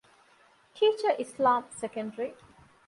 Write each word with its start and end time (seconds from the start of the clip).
ޓީޗަރ 0.75 1.11
އިސްލާމް، 1.19 1.67
ސެކަންޑްރީ 1.79 2.27